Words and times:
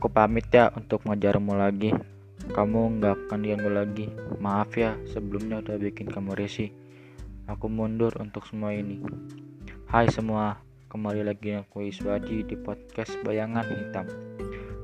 Aku 0.00 0.08
pamit 0.08 0.48
ya 0.48 0.72
untuk 0.72 1.04
mengejarmu 1.04 1.60
lagi. 1.60 1.92
Kamu 2.56 2.96
nggak 2.96 3.28
akan 3.28 3.38
diganggu 3.44 3.68
lagi. 3.68 4.08
Maaf 4.40 4.72
ya, 4.72 4.96
sebelumnya 5.04 5.60
udah 5.60 5.76
bikin 5.76 6.08
kamu 6.08 6.40
risih. 6.40 6.72
Aku 7.44 7.68
mundur 7.68 8.08
untuk 8.16 8.48
semua 8.48 8.72
ini. 8.72 8.96
Hai 9.92 10.08
semua, 10.08 10.56
kembali 10.88 11.20
lagi 11.20 11.52
aku 11.52 11.84
Iswadi 11.84 12.48
di 12.48 12.56
podcast 12.56 13.12
Bayangan 13.20 13.68
Hitam. 13.68 14.08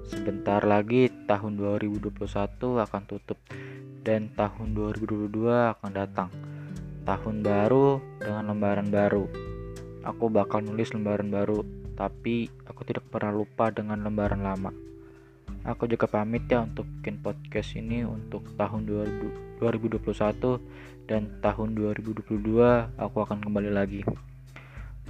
Sebentar 0.04 0.60
lagi 0.68 1.08
tahun 1.24 1.64
2021 1.64 2.12
akan 2.84 3.02
tutup 3.08 3.40
dan 4.04 4.28
tahun 4.36 4.76
2022 4.76 5.32
akan 5.48 5.90
datang. 5.96 6.28
Tahun 7.08 7.36
baru 7.40 8.04
dengan 8.20 8.52
lembaran 8.52 8.92
baru. 8.92 9.24
Aku 10.04 10.28
bakal 10.28 10.60
nulis 10.60 10.92
lembaran 10.92 11.32
baru, 11.32 11.64
tapi 11.96 12.52
aku 12.68 12.84
tidak 12.84 13.08
pernah 13.08 13.32
lupa 13.32 13.72
dengan 13.72 14.04
lembaran 14.04 14.44
lama. 14.44 14.84
Aku 15.66 15.90
juga 15.90 16.06
pamit 16.06 16.46
ya 16.46 16.62
untuk 16.62 16.86
bikin 16.86 17.18
podcast 17.18 17.74
ini 17.74 18.06
untuk 18.06 18.54
tahun 18.54 18.86
2021 18.86 19.58
dan 21.10 21.26
tahun 21.42 21.68
2022 21.74 22.22
aku 22.94 23.16
akan 23.18 23.38
kembali 23.42 23.74
lagi. 23.74 24.06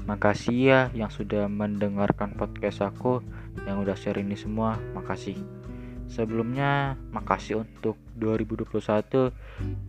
Makasih 0.09 0.57
ya 0.57 0.81
yang 0.97 1.13
sudah 1.13 1.45
mendengarkan 1.53 2.33
podcast 2.41 2.81
aku 2.81 3.21
yang 3.69 3.85
udah 3.85 3.93
share 4.01 4.17
ini 4.17 4.33
semua. 4.33 4.81
Makasih. 4.97 5.37
Sebelumnya, 6.09 6.97
makasih 7.13 7.69
untuk 7.69 8.01
2021 8.17 9.29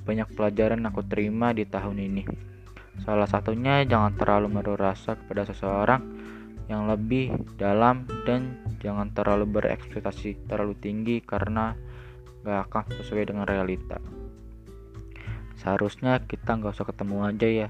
banyak 0.03 0.27
pelajaran 0.35 0.83
aku 0.83 0.99
terima 1.07 1.55
di 1.55 1.63
tahun 1.63 1.95
ini. 2.03 2.27
Salah 3.07 3.29
satunya 3.29 3.87
jangan 3.87 4.19
terlalu 4.19 4.51
menaruh 4.51 4.75
rasa 4.75 5.15
kepada 5.15 5.47
seseorang 5.47 6.01
yang 6.67 6.87
lebih 6.91 7.31
dalam 7.55 8.03
dan 8.27 8.59
jangan 8.83 9.11
terlalu 9.15 9.47
berekspektasi 9.59 10.47
terlalu 10.51 10.75
tinggi 10.79 11.23
karena 11.23 11.75
gak 12.43 12.71
akan 12.71 12.83
sesuai 12.99 13.27
dengan 13.27 13.47
realita. 13.47 13.99
Seharusnya 15.57 16.21
kita 16.21 16.53
nggak 16.53 16.75
usah 16.77 16.87
ketemu 16.87 17.17
aja 17.25 17.47
ya. 17.49 17.69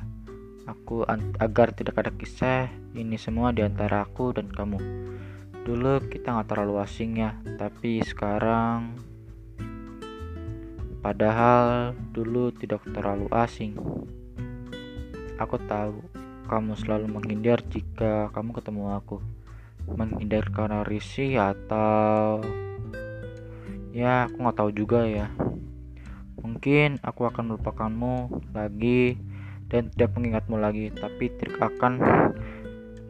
Aku 0.67 1.07
agar 1.39 1.71
tidak 1.71 1.95
ada 1.95 2.11
kisah 2.11 2.67
ini 2.91 3.15
semua 3.15 3.55
di 3.55 3.63
antara 3.63 4.03
aku 4.03 4.35
dan 4.35 4.51
kamu. 4.51 4.77
Dulu 5.63 6.03
kita 6.11 6.35
nggak 6.35 6.51
terlalu 6.51 6.83
asing 6.83 7.15
ya 7.15 7.31
tapi 7.55 8.03
sekarang 8.03 8.99
padahal 10.99 11.95
dulu 12.11 12.51
tidak 12.51 12.83
terlalu 12.91 13.31
asing. 13.31 13.79
Aku 15.39 15.55
tahu 15.63 16.16
kamu 16.47 16.79
selalu 16.79 17.11
menghindar 17.11 17.59
jika 17.67 18.31
kamu 18.31 18.55
ketemu 18.55 18.95
aku. 18.95 19.19
Menghindar 19.87 20.47
karena 20.47 20.87
risih 20.87 21.35
atau 21.43 22.39
ya 23.91 24.31
aku 24.31 24.35
nggak 24.39 24.57
tahu 24.57 24.71
juga 24.71 25.03
ya. 25.03 25.27
Mungkin 26.39 27.03
aku 27.03 27.27
akan 27.27 27.51
melupakanmu 27.51 28.47
lagi 28.55 29.19
dan 29.67 29.91
tidak 29.91 30.15
mengingatmu 30.15 30.55
lagi 30.55 30.87
tapi 30.95 31.27
tidak 31.35 31.59
akan 31.75 31.99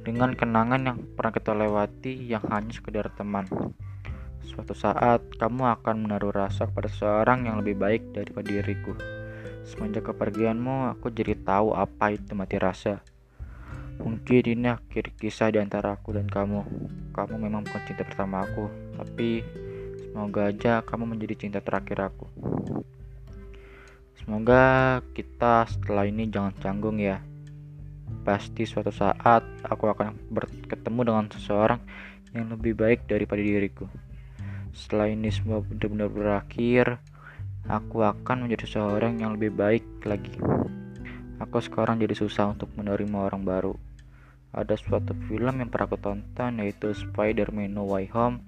dengan 0.02 0.34
kenangan 0.34 0.82
yang 0.82 0.98
pernah 1.14 1.34
kita 1.38 1.54
lewati 1.54 2.14
yang 2.26 2.42
hanya 2.50 2.74
sekedar 2.74 3.14
teman. 3.14 3.46
Suatu 4.42 4.74
saat 4.74 5.22
kamu 5.38 5.70
akan 5.78 6.10
menaruh 6.10 6.34
rasa 6.34 6.66
kepada 6.66 6.90
seseorang 6.90 7.46
yang 7.46 7.62
lebih 7.62 7.78
baik 7.78 8.18
daripada 8.18 8.50
diriku. 8.50 8.98
Semenjak 9.68 10.10
kepergianmu 10.10 10.98
aku 10.98 11.14
jadi 11.14 11.38
tahu 11.38 11.76
apa 11.76 12.16
itu 12.16 12.32
mati 12.34 12.56
rasa 12.56 13.04
Mungkin 13.98 14.46
ini 14.46 14.70
akhir 14.70 15.18
kisah 15.18 15.50
di 15.50 15.58
antara 15.58 15.98
aku 15.98 16.14
dan 16.14 16.30
kamu. 16.30 16.62
Kamu 17.18 17.34
memang 17.42 17.66
bukan 17.66 17.82
cinta 17.90 18.06
pertama 18.06 18.46
aku, 18.46 18.70
tapi 18.94 19.42
semoga 20.06 20.54
aja 20.54 20.86
kamu 20.86 21.18
menjadi 21.18 21.34
cinta 21.34 21.60
terakhir 21.66 22.14
aku. 22.14 22.30
Semoga 24.22 25.00
kita 25.18 25.66
setelah 25.66 26.06
ini 26.06 26.30
jangan 26.30 26.54
canggung 26.62 27.02
ya. 27.02 27.26
Pasti 28.22 28.70
suatu 28.70 28.94
saat 28.94 29.42
aku 29.66 29.90
akan 29.90 30.14
bertemu 30.70 31.02
dengan 31.02 31.26
seseorang 31.34 31.82
yang 32.38 32.54
lebih 32.54 32.78
baik 32.78 33.10
daripada 33.10 33.42
diriku. 33.42 33.90
Setelah 34.78 35.10
ini 35.10 35.34
semua 35.34 35.66
benar-benar 35.66 36.14
berakhir, 36.14 37.02
aku 37.66 38.06
akan 38.06 38.46
menjadi 38.46 38.70
seseorang 38.70 39.18
yang 39.18 39.34
lebih 39.34 39.58
baik 39.58 39.86
lagi. 40.06 40.38
Aku 41.42 41.58
sekarang 41.66 41.98
jadi 41.98 42.14
susah 42.14 42.54
untuk 42.54 42.70
menerima 42.78 43.18
orang 43.18 43.42
baru 43.42 43.87
ada 44.56 44.76
suatu 44.80 45.12
film 45.28 45.60
yang 45.60 45.68
pernah 45.68 45.92
aku 45.92 46.00
tonton 46.00 46.64
yaitu 46.64 46.96
Spider-Man 46.96 47.76
No 47.76 47.88
Way 47.88 48.08
Home. 48.16 48.44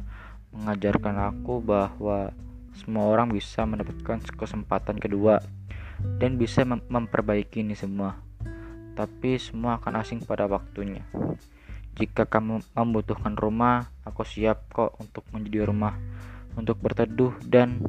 Mengajarkan 0.56 1.16
aku 1.30 1.62
bahwa 1.62 2.34
semua 2.74 3.12
orang 3.12 3.30
bisa 3.30 3.68
mendapatkan 3.68 4.24
kesempatan 4.34 4.98
kedua 4.98 5.44
dan 6.18 6.40
bisa 6.40 6.64
mem 6.64 6.80
memperbaiki 6.88 7.62
ini 7.62 7.76
semua. 7.76 8.18
Tapi 8.96 9.40
semua 9.40 9.80
akan 9.80 10.00
asing 10.00 10.24
pada 10.24 10.48
waktunya. 10.48 11.04
Jika 12.00 12.24
kamu 12.24 12.64
membutuhkan 12.72 13.36
rumah 13.36 13.92
aku 14.08 14.24
siap 14.24 14.72
kok 14.72 14.96
untuk 14.98 15.28
menjadi 15.36 15.68
rumah. 15.68 16.00
Untuk 16.56 16.82
berteduh 16.82 17.36
dan 17.46 17.80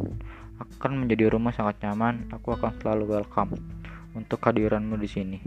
akan 0.61 1.07
menjadi 1.07 1.33
rumah 1.33 1.57
sangat 1.57 1.81
nyaman 1.81 2.29
aku 2.29 2.53
akan 2.53 2.77
selalu 2.77 3.17
welcome 3.17 3.57
untuk 4.13 4.43
kehadiranmu 4.43 5.01
di 5.01 5.09
sini. 5.09 5.39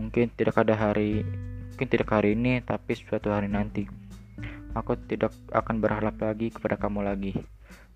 Mungkin 0.00 0.32
tidak 0.32 0.64
ada 0.64 0.78
hari 0.78 1.26
Mungkin 1.80 1.96
tidak 1.96 2.12
hari 2.12 2.36
ini, 2.36 2.60
tapi 2.60 2.92
suatu 2.92 3.32
hari 3.32 3.48
nanti. 3.48 3.88
Aku 4.76 5.00
tidak 5.00 5.32
akan 5.48 5.80
berharap 5.80 6.12
lagi 6.20 6.52
kepada 6.52 6.76
kamu 6.76 7.08
lagi. 7.08 7.32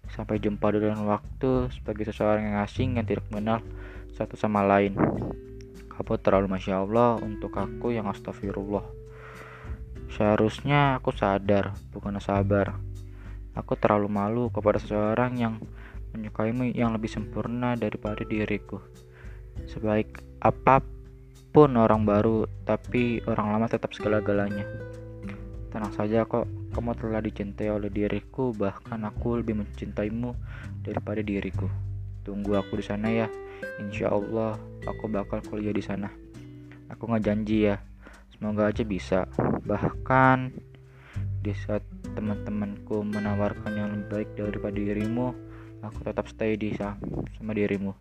Sampai 0.09 0.41
jumpa 0.41 0.73
di 0.73 0.81
dalam 0.81 1.05
waktu 1.05 1.69
sebagai 1.69 2.09
seseorang 2.09 2.49
yang 2.49 2.57
asing 2.65 2.97
yang 2.97 3.05
tidak 3.05 3.29
mengenal 3.29 3.61
satu 4.17 4.41
sama 4.41 4.65
lain. 4.65 4.97
Kamu 5.93 6.17
terlalu 6.17 6.49
masya 6.49 6.81
Allah 6.81 7.21
untuk 7.21 7.53
aku 7.61 7.93
yang 7.93 8.09
astagfirullah. 8.09 8.89
Seharusnya 10.17 10.97
aku 10.97 11.13
sadar, 11.13 11.77
bukan 11.93 12.17
sabar. 12.25 12.81
Aku 13.53 13.77
terlalu 13.77 14.09
malu 14.09 14.45
kepada 14.49 14.81
seseorang 14.81 15.37
yang 15.37 15.61
menyukaimu 16.17 16.73
yang 16.73 16.97
lebih 16.97 17.13
sempurna 17.13 17.77
daripada 17.77 18.25
diriku. 18.25 18.81
Sebaik 19.69 20.25
apa 20.41 20.81
pun 20.81 20.94
pun 21.55 21.71
orang 21.79 22.03
baru, 22.03 22.51
tapi 22.67 23.23
orang 23.31 23.55
lama 23.55 23.71
tetap 23.71 23.95
segala-galanya. 23.95 24.67
Tenang 25.71 25.95
saja 25.95 26.27
kok, 26.27 26.51
kamu 26.75 26.99
telah 26.99 27.23
dicintai 27.23 27.71
oleh 27.71 27.95
diriku, 27.95 28.51
bahkan 28.51 29.07
aku 29.07 29.39
lebih 29.39 29.63
mencintaimu 29.63 30.35
daripada 30.83 31.23
diriku. 31.23 31.71
Tunggu 32.27 32.59
aku 32.59 32.83
di 32.83 32.85
sana 32.91 33.07
ya. 33.07 33.31
Insya 33.79 34.11
Allah 34.11 34.59
aku 34.83 35.07
bakal 35.07 35.47
kuliah 35.47 35.71
di 35.71 35.79
sana. 35.79 36.11
Aku 36.91 37.07
nggak 37.07 37.23
janji 37.23 37.71
ya. 37.71 37.79
Semoga 38.35 38.75
aja 38.75 38.83
bisa. 38.83 39.31
Bahkan 39.63 40.51
di 41.39 41.55
saat 41.55 41.87
teman-temanku 42.19 43.07
menawarkan 43.07 43.79
yang 43.79 43.95
lebih 43.95 44.11
baik 44.11 44.29
daripada 44.35 44.75
dirimu, 44.75 45.31
aku 45.87 46.03
tetap 46.03 46.27
stay 46.27 46.59
di 46.59 46.75
sana 46.75 46.99
sama 47.39 47.55
dirimu. 47.55 47.95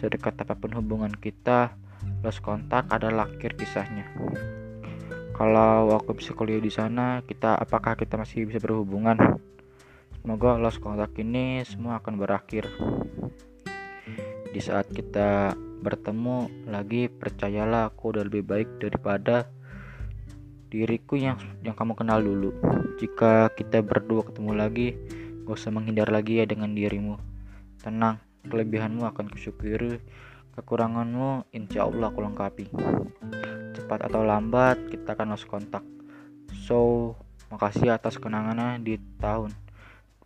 Sedekat 0.00 0.40
apa 0.40 0.56
pun 0.56 0.72
hubungan 0.72 1.12
kita, 1.12 1.76
Lost 2.20 2.44
kontak 2.44 2.88
adalah 2.92 3.28
akhir 3.28 3.56
kisahnya. 3.56 4.04
Kalau 5.40 5.96
aku 5.96 6.20
bisa 6.20 6.36
kuliah 6.36 6.60
di 6.60 6.68
sana, 6.68 7.24
kita 7.24 7.56
apakah 7.56 7.96
kita 7.96 8.20
masih 8.20 8.44
bisa 8.44 8.60
berhubungan? 8.60 9.16
Semoga 10.20 10.60
lost 10.60 10.84
kontak 10.84 11.16
ini 11.16 11.64
semua 11.64 11.96
akan 11.96 12.20
berakhir. 12.20 12.68
Di 14.52 14.60
saat 14.60 14.92
kita 14.92 15.56
bertemu 15.80 16.68
lagi, 16.68 17.08
percayalah 17.08 17.88
aku 17.88 18.12
udah 18.12 18.28
lebih 18.28 18.44
baik 18.44 18.68
daripada 18.84 19.48
diriku 20.68 21.16
yang 21.16 21.40
yang 21.64 21.72
kamu 21.72 21.96
kenal 21.96 22.20
dulu. 22.20 22.52
Jika 23.00 23.48
kita 23.56 23.80
berdua 23.80 24.28
ketemu 24.28 24.52
lagi, 24.52 24.88
gak 25.48 25.56
usah 25.56 25.72
menghindar 25.72 26.12
lagi 26.12 26.38
ya 26.38 26.44
dengan 26.44 26.76
dirimu. 26.76 27.16
Tenang, 27.80 28.20
kelebihanmu 28.44 29.08
akan 29.08 29.32
kusyukuri 29.32 30.04
Kekuranganmu 30.50 31.54
insya 31.54 31.86
Allah 31.86 32.10
aku 32.10 32.26
lengkapi. 32.26 32.74
Cepat 33.70 34.10
atau 34.10 34.26
lambat 34.26 34.90
kita 34.90 35.14
akan 35.14 35.38
lost 35.38 35.46
kontak. 35.46 35.86
So, 36.66 37.14
makasih 37.54 37.94
atas 37.94 38.18
kenangannya 38.18 38.82
di 38.82 38.98
tahun 39.22 39.54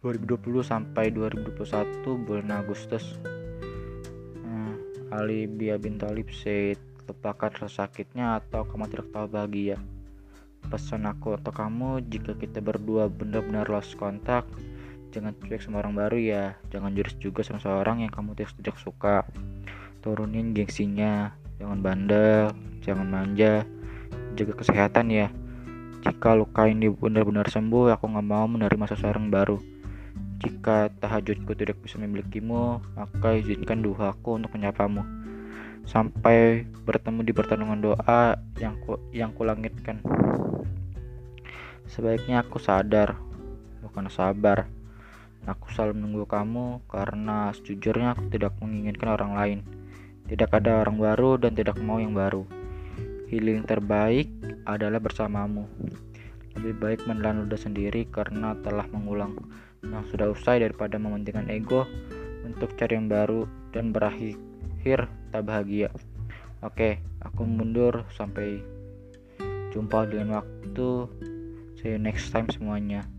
2020 0.00 0.65
sampai 0.65 1.12
2021 1.12 2.25
bulan 2.25 2.56
Agustus. 2.56 3.21
Nah, 4.44 4.76
Ali 5.12 5.44
Bia 5.44 5.76
bin 5.76 6.00
Talib 6.00 6.32
said, 6.32 6.81
lupakan 7.05 7.53
rasa 7.53 7.88
sakitnya 7.88 8.41
atau 8.41 8.65
kamu 8.65 8.88
tidak 8.88 9.09
tahu 9.12 9.26
bahagia. 9.29 9.76
Pesan 10.73 11.05
aku 11.05 11.37
atau 11.37 11.53
kamu 11.53 12.00
jika 12.09 12.32
kita 12.32 12.65
berdua 12.65 13.12
benar-benar 13.12 13.69
lost 13.69 13.97
kontak, 14.00 14.49
jangan 15.12 15.37
cuek 15.37 15.61
sama 15.61 15.85
orang 15.85 15.97
baru 15.97 16.17
ya, 16.17 16.44
jangan 16.73 16.97
jurus 16.97 17.17
juga 17.21 17.44
sama 17.44 17.61
seorang 17.61 18.00
yang 18.05 18.12
kamu 18.12 18.32
tidak 18.32 18.76
suka 18.81 19.29
turunin 20.05 20.53
gengsinya 20.53 21.33
jangan 21.56 21.81
bandel 21.81 22.53
jangan 22.85 23.09
manja 23.09 23.65
jaga 24.37 24.53
kesehatan 24.53 25.09
ya 25.09 25.33
jika 26.05 26.37
luka 26.37 26.69
ini 26.69 26.93
benar-benar 26.93 27.49
sembuh 27.49 27.97
aku 27.97 28.12
nggak 28.12 28.29
mau 28.29 28.45
menerima 28.45 28.85
seseorang 28.93 29.33
baru 29.33 29.56
Jika 30.45 30.93
tahajudku 31.01 31.56
tidak 31.56 31.81
bisa 31.81 31.97
memilikimu, 31.97 32.77
maka 32.93 33.33
izinkan 33.33 33.81
duhaku 33.81 34.37
untuk 34.37 34.53
menyapamu. 34.53 35.01
Sampai 35.89 36.69
bertemu 36.85 37.25
di 37.25 37.33
pertarungan 37.33 37.81
doa 37.81 38.37
yang 38.61 38.77
ku, 38.85 39.00
yang 39.09 39.33
kulangitkan. 39.33 40.05
Sebaiknya 41.89 42.45
aku 42.45 42.61
sadar, 42.61 43.17
bukan 43.81 44.12
sabar. 44.12 44.69
Aku 45.49 45.73
selalu 45.73 45.97
menunggu 45.97 46.29
kamu 46.29 46.85
karena 46.93 47.49
sejujurnya 47.57 48.12
aku 48.12 48.29
tidak 48.29 48.53
menginginkan 48.61 49.17
orang 49.17 49.33
lain. 49.33 49.59
Tidak 50.25 50.49
ada 50.49 50.81
orang 50.81 50.97
baru 50.97 51.37
dan 51.37 51.53
tidak 51.53 51.76
mau 51.85 52.00
yang 52.00 52.17
baru. 52.17 52.49
Healing 53.29 53.69
terbaik 53.69 54.32
adalah 54.65 54.97
bersamamu. 54.97 55.69
Lebih 56.56 56.75
baik 56.81 57.00
menelan 57.05 57.44
ludah 57.44 57.61
sendiri 57.61 58.09
karena 58.09 58.56
telah 58.65 58.88
mengulang 58.88 59.37
yang 59.85 60.05
sudah 60.09 60.32
usai 60.32 60.65
daripada 60.65 60.97
mementingkan 60.97 61.53
ego 61.53 61.85
untuk 62.44 62.73
cari 62.76 62.97
yang 62.97 63.09
baru 63.09 63.44
dan 63.73 63.93
berakhir 63.93 65.09
tak 65.32 65.43
bahagia. 65.44 65.93
Oke, 66.65 67.05
aku 67.21 67.44
mundur 67.44 68.09
sampai 68.17 68.65
jumpa 69.76 70.09
dengan 70.09 70.41
waktu. 70.41 70.91
See 71.76 71.93
you 71.93 72.00
next 72.00 72.32
time 72.32 72.49
semuanya. 72.49 73.13